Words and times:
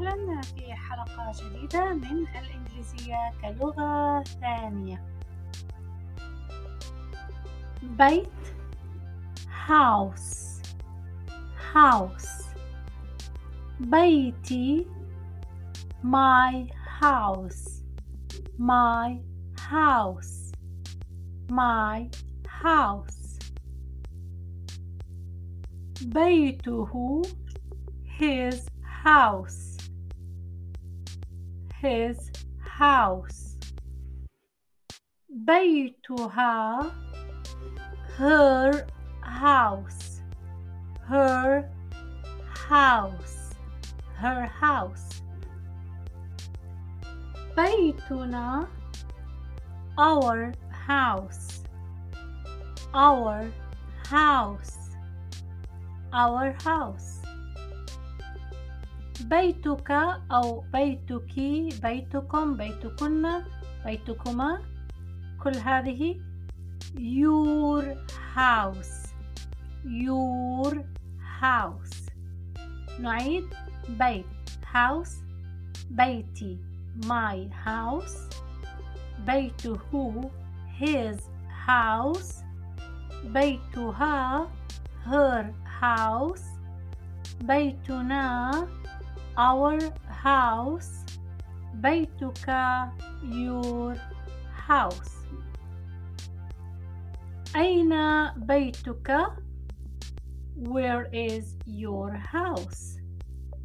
وسهلا 0.00 0.40
في 0.40 0.74
حلقة 0.74 1.32
جديدة 1.34 1.94
من 1.94 2.26
الإنجليزية 2.28 3.32
كلغة 3.42 4.22
ثانية. 4.22 5.04
بيت 7.82 8.28
house 9.68 10.62
house. 11.74 12.44
بيتي 13.80 14.86
my 16.02 16.66
house. 17.00 17.82
my 18.58 19.18
house. 19.70 20.52
my 21.50 22.08
house. 22.46 23.38
بيته 26.02 27.22
his 28.18 28.68
house. 29.04 29.79
his 31.81 32.31
house 32.59 33.57
بيتها 35.29 36.91
her 38.17 38.87
house 39.21 40.21
her 41.07 41.69
house 42.69 43.51
her 44.15 44.45
house 44.45 45.21
بيتنا 47.57 48.67
our 49.97 50.53
house 50.69 51.63
our 52.93 53.51
house 54.09 54.77
our 56.13 56.51
house 56.63 57.18
بيتك 59.20 59.90
أو 60.32 60.64
بيتك 60.72 61.34
بيتكم 61.82 62.56
بيتكن 62.56 63.42
بيتكما. 63.84 64.58
كل 65.42 65.56
هذه 65.56 66.20
your 66.94 67.84
house 68.36 69.08
your 69.84 70.74
house. 71.40 72.10
نعيد 73.00 73.44
بيت 73.88 74.26
house 74.74 75.14
بيتي 75.90 76.58
my 77.06 77.48
house. 77.66 78.34
بيته 79.26 80.30
his 80.80 81.18
house. 81.66 82.44
بيتها 83.24 84.48
her 85.06 85.44
house. 85.80 86.44
بيتنا 87.40 88.50
our 89.37 89.79
house 90.07 91.05
بيتك 91.73 92.47
your 93.23 93.95
house 94.67 95.15
أين 97.55 97.93
بيتك 98.37 99.27
where 100.55 101.09
is 101.13 101.57
your 101.65 102.11
house 102.13 102.97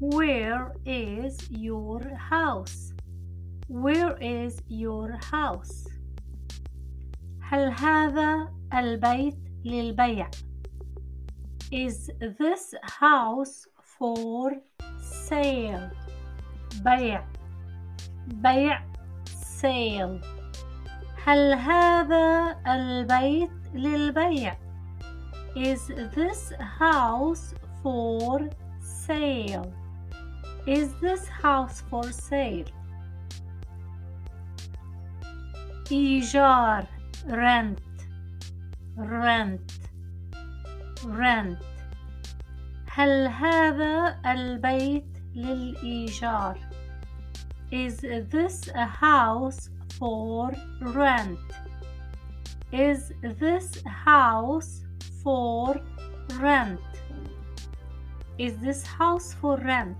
where 0.00 0.72
is 0.84 1.36
your 1.50 2.00
house 2.16 2.92
where 3.68 4.16
is 4.20 4.60
your 4.68 5.16
house 5.30 5.88
هل 7.40 7.72
هذا 7.72 8.48
البيت 8.74 9.38
للبيع 9.64 10.30
is 11.72 12.10
this 12.20 12.74
house 12.82 13.66
for 13.80 14.52
sale 15.26 15.90
بيع 16.84 17.24
بيع 18.26 18.82
sale 19.60 20.24
هل 21.26 21.52
هذا 21.52 22.56
البيت 22.66 23.50
للبيع 23.74 24.56
is 25.56 25.80
this 26.16 26.52
house 26.80 27.54
for 27.82 28.48
sale 28.80 29.72
is 30.66 30.88
this 31.00 31.28
house 31.28 31.82
for 31.90 32.04
sale 32.12 32.72
إيجار 35.92 36.86
rent 37.28 37.80
rent 38.96 39.72
rent 41.04 41.58
هل 42.86 43.26
هذا 43.26 44.20
البيت 44.26 45.15
للإيجار 45.37 46.57
Is 47.71 47.97
this 48.31 48.69
a 48.75 48.85
house 48.85 49.69
for 49.99 50.51
rent? 50.81 51.39
Is 52.71 53.11
this 53.21 53.81
house 53.85 54.83
for 55.23 55.75
rent? 56.39 56.79
Is 58.37 58.53
this 58.57 58.85
house 58.85 59.33
for 59.33 59.57
rent? 59.57 59.97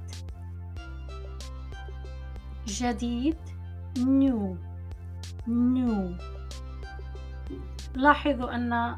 جديد 2.67 3.37
new 3.97 4.57
new 5.47 6.15
لاحظوا 7.95 8.55
أن 8.55 8.95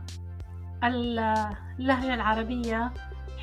اللهجة 0.84 2.14
العربية 2.14 2.94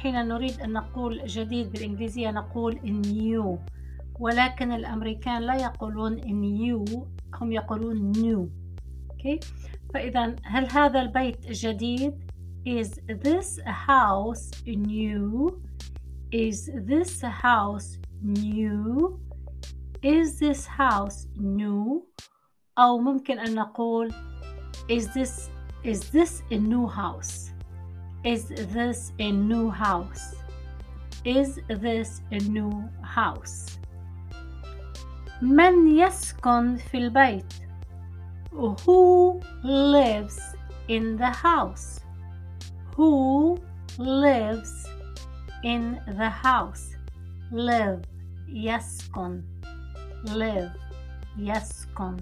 حين 0.06 0.28
نريد 0.28 0.60
أن 0.60 0.72
نقول 0.72 1.26
جديد 1.26 1.72
بالإنجليزية 1.72 2.30
نقول 2.30 2.80
new 2.82 3.58
ولكن 4.20 4.72
الأمريكان 4.72 5.42
لا 5.42 5.56
يقولون 5.56 6.20
new 6.20 6.98
هم 7.34 7.52
يقولون 7.52 8.12
new 8.12 8.48
okay. 9.12 9.46
فإذا 9.94 10.36
هل 10.42 10.70
هذا 10.70 11.00
البيت 11.02 11.50
جديد 11.50 12.14
Is 12.66 13.00
this 13.08 13.60
house 13.64 14.50
new? 14.66 15.60
Is 16.32 16.70
this 16.74 17.22
house 17.22 17.98
new? 18.22 19.20
Is 20.02 20.38
this 20.38 20.66
house 20.66 21.26
new? 21.36 22.02
أو 22.78 22.98
ممكن 22.98 23.38
أن 23.38 23.54
نقول 23.54 24.12
Is 24.88 25.06
this 25.14 25.50
Is 25.84 26.10
this 26.10 26.42
a 26.50 26.58
new 26.58 26.86
house? 26.86 27.55
Is 28.23 28.49
this 28.49 29.13
a 29.19 29.31
new 29.31 29.69
house? 29.69 30.35
Is 31.25 31.59
this 31.67 32.21
a 32.31 32.37
new 32.37 32.89
house? 33.01 33.77
من 35.41 35.87
يسكن 35.87 36.77
في 36.77 36.97
البيت? 36.97 37.53
Who 38.85 39.41
lives 39.63 40.39
in 40.87 41.17
the 41.17 41.31
house? 41.31 41.99
Who 42.95 43.57
lives 43.97 44.87
in 45.63 45.99
the 46.07 46.29
house? 46.29 46.95
Live 47.51 48.01
يسكن 48.47 49.41
live 50.25 50.71
يسكن 51.37 52.17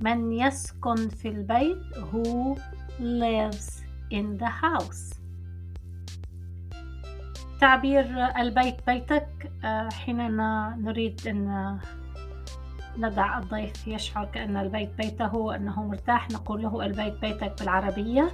من 0.00 0.32
يسكن 0.32 1.08
في 1.08 1.28
البيت 1.28 1.78
who 2.12 2.56
lives 3.00 3.81
in 4.13 4.37
the 4.37 4.51
house. 4.63 5.13
تعبير 7.59 8.05
البيت 8.37 8.75
بيتك 8.87 9.51
حينما 9.93 10.75
نريد 10.79 11.27
أن 11.27 11.77
ندع 12.97 13.37
الضيف 13.39 13.87
يشعر 13.87 14.25
كأن 14.25 14.57
البيت 14.57 14.89
بيته 14.97 15.35
وأنه 15.35 15.83
مرتاح 15.83 16.31
نقول 16.31 16.61
له 16.61 16.85
البيت 16.85 17.21
بيتك 17.21 17.59
بالعربية. 17.59 18.31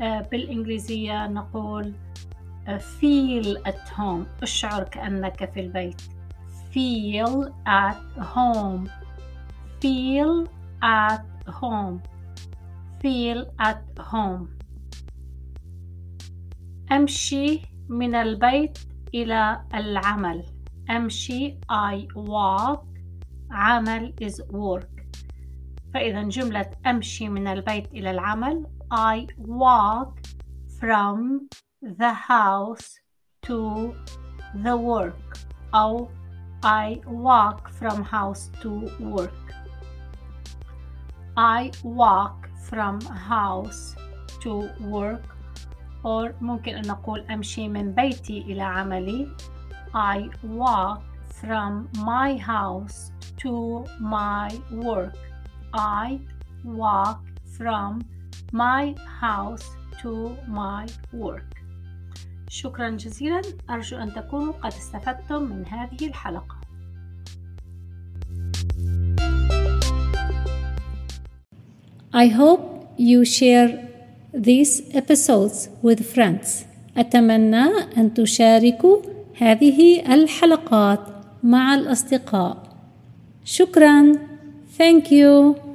بالإنجليزية 0.00 1.26
نقول 1.26 1.92
feel 2.68 3.68
at 3.68 3.90
home 3.98 4.42
أشعر 4.42 4.82
كأنك 4.82 5.50
في 5.54 5.60
البيت. 5.60 6.02
feel 6.72 7.52
at 7.66 8.22
home. 8.34 8.88
feel 9.80 10.48
at 10.82 11.24
home. 11.48 12.02
feel 13.02 13.46
at 13.60 13.84
home. 14.12 14.57
أمشي 16.92 17.62
من 17.88 18.14
البيت 18.14 18.78
إلى 19.14 19.60
العمل 19.74 20.44
أمشي 20.90 21.58
I 21.70 22.06
walk 22.14 22.86
عمل 23.50 24.14
is 24.20 24.40
work 24.50 25.16
فإذا 25.94 26.22
جملة 26.22 26.70
أمشي 26.86 27.28
من 27.28 27.46
البيت 27.46 27.86
إلى 27.92 28.10
العمل 28.10 28.66
I 28.90 29.26
walk 29.38 30.18
from 30.80 31.48
the 31.82 32.12
house 32.12 33.00
to 33.42 33.94
the 34.54 34.76
work 34.76 35.38
أو 35.74 36.08
I 36.64 37.00
walk 37.06 37.68
from 37.68 38.02
house 38.02 38.50
to 38.62 38.90
work 39.00 39.54
I 41.36 41.70
walk 41.84 42.48
from 42.68 43.00
house 43.00 43.94
to 44.40 44.70
work 44.80 45.37
or 46.08 46.34
ممكن 46.40 46.74
أن 46.74 46.86
نقول 46.86 47.20
أمشي 47.20 47.68
من 47.68 47.92
بيتي 47.92 48.38
إلى 48.38 48.62
عملي 48.62 49.28
I 49.94 50.18
walk 50.44 51.00
from 51.40 51.88
my 51.96 52.36
house 52.36 53.12
to 53.42 53.84
my 54.00 54.48
work. 54.72 55.16
I 55.74 56.18
walk 56.64 57.20
from 57.56 57.90
my 58.52 58.94
house 59.20 59.66
to 60.02 60.36
my 60.48 60.86
work. 61.12 61.54
شكرا 62.48 62.90
جزيلا 62.90 63.42
أرجو 63.70 63.96
أن 63.96 64.12
تكونوا 64.14 64.52
قد 64.52 64.72
استفدتم 64.72 65.42
من 65.42 65.66
هذه 65.66 66.06
الحلقة 66.06 66.58
I 72.12 72.26
hope 72.26 72.88
you 72.96 73.24
share 73.24 73.87
these 74.32 74.82
episodes 74.94 75.68
with 75.82 76.02
friends. 76.14 76.66
أتمنى 76.96 77.64
أن 77.96 78.14
تشاركوا 78.14 78.96
هذه 79.38 80.00
الحلقات 80.14 81.00
مع 81.42 81.74
الأصدقاء. 81.74 82.56
شكرا. 83.44 84.12
Thank 84.78 85.10
you. 85.10 85.67